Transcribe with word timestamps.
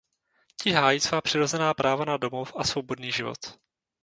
Ti 0.61 0.71
hájí 0.71 0.99
svá 0.99 1.21
přirozená 1.21 1.73
práva 1.73 2.05
na 2.05 2.17
domov 2.17 2.53
a 2.57 2.63
svobodný 2.63 3.11
život. 3.11 3.39